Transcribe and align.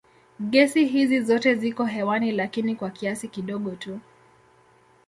Gesi 0.49 0.85
hizi 0.85 1.21
zote 1.21 1.55
ziko 1.55 1.85
hewani 1.85 2.31
lakini 2.31 2.75
kwa 2.75 2.89
kiasi 2.89 3.27
kidogo 3.27 3.71
tu. 3.71 3.99